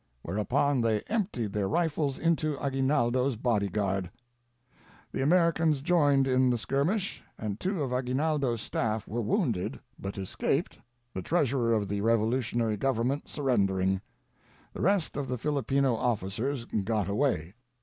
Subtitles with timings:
[0.23, 4.09] whereupon they emptied their rifles into Aguinaldo's body guard...."
[5.11, 10.79] The Americans joined in the skirmish, and two of Aguinaldo's staff were wounded, but escaped,
[11.13, 14.01] the treasurer of the revolutionary government surrendering.
[14.73, 17.53] The rest of the Filipino officers got away.